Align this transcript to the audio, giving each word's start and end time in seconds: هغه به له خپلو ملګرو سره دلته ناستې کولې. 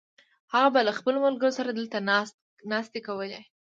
هغه 0.53 0.69
به 0.73 0.81
له 0.87 0.91
خپلو 0.99 1.17
ملګرو 1.25 1.55
سره 1.57 1.69
دلته 1.79 1.97
ناستې 2.71 2.99
کولې. 3.07 3.41